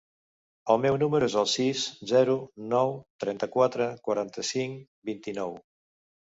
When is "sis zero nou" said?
1.51-2.95